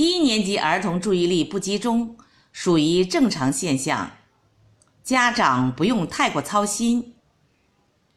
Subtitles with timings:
[0.00, 2.16] 低年级儿童注意力不集中
[2.52, 4.12] 属于正常现象，
[5.02, 7.16] 家长不用太过操心。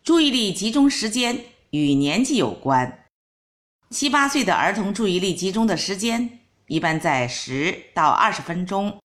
[0.02, 3.04] 注意力集中时间与年纪有关，
[3.90, 9.02] 七八岁的儿童注意力集中的时间一般在十到二十分钟。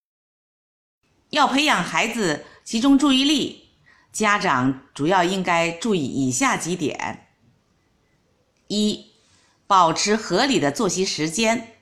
[1.30, 3.70] 要培养孩子集中注意力，
[4.12, 7.26] 家长主要应该注意以下几点：
[8.68, 9.06] 一、
[9.66, 11.74] 保持合理的作息时间。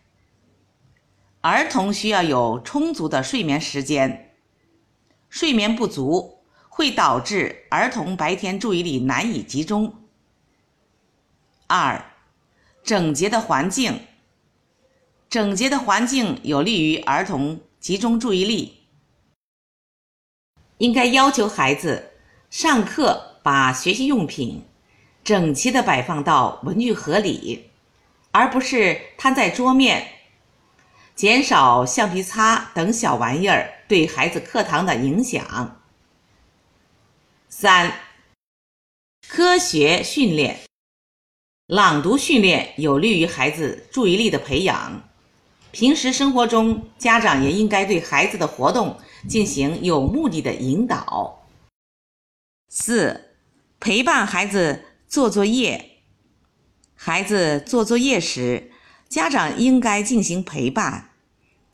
[1.48, 4.34] 儿童需要有充足的睡眠时间，
[5.28, 6.32] 睡眠不足。
[6.68, 9.94] 会导致儿童白天注意力难以集中。
[11.66, 12.04] 二，
[12.84, 14.00] 整洁的环境，
[15.30, 18.88] 整洁的环境有利于儿童集中注意力。
[20.76, 22.10] 应该要求孩子
[22.50, 24.62] 上课把学习用品
[25.24, 27.70] 整齐的摆放到文具盒里，
[28.32, 30.15] 而不是摊在桌面，
[31.16, 35.80] 减少橡皮擦等小玩意儿对孩子课堂的影响。
[37.48, 38.00] 三、
[39.26, 40.60] 科学训练，
[41.68, 45.08] 朗读训练有利于孩子注意力的培养。
[45.72, 51.46] 平时生活中，家长也应该对孩子的活动进行有目的的引导。
[52.68, 53.32] 四、
[53.80, 56.02] 陪伴孩子做作业，
[56.94, 58.70] 孩子做作业时，
[59.08, 61.10] 家长应该进行陪伴，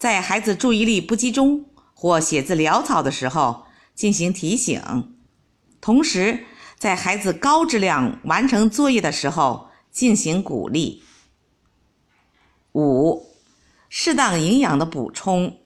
[0.03, 1.65] 在孩子注意力不集中
[1.95, 5.15] 或写字潦草的时候进行提醒。
[5.81, 6.45] 同时，
[6.77, 11.05] 在孩子高质量完成作业的时候进行鼓励。
[12.73, 13.29] 五、
[13.89, 15.61] 适当营养的补充。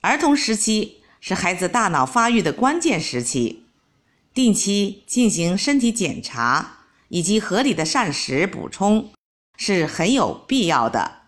[0.00, 3.66] 儿童时期是孩子大脑发育的关键时期，
[4.34, 9.12] 定期进行身体检查以及合理的膳食补充
[9.56, 11.21] 是很有必要的。